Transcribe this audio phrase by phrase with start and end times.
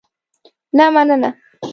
[0.77, 1.29] نه مننه.